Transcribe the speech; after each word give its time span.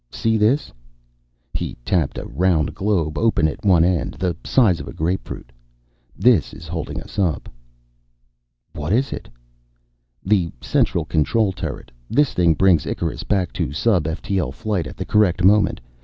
"See 0.09 0.35
this?" 0.35 0.73
He 1.53 1.75
tapped 1.85 2.17
a 2.17 2.25
round 2.25 2.73
globe, 2.73 3.19
open 3.19 3.47
at 3.47 3.63
one 3.63 3.83
end, 3.85 4.15
the 4.15 4.35
size 4.43 4.79
of 4.79 4.87
a 4.87 4.93
grapefruit. 4.93 5.51
"This 6.17 6.55
is 6.55 6.67
holding 6.67 6.99
us 6.99 7.19
up." 7.19 7.47
"What 8.73 8.91
is 8.91 9.13
it?" 9.13 9.29
"The 10.25 10.51
central 10.59 11.05
control 11.05 11.51
turret. 11.51 11.91
This 12.09 12.33
thing 12.33 12.55
brings 12.55 12.87
Icarus 12.87 13.23
back 13.23 13.53
to 13.53 13.73
sub 13.73 14.05
ftl 14.05 14.51
flight 14.51 14.87
at 14.87 14.97
the 14.97 15.05
correct 15.05 15.43
moment. 15.43 15.79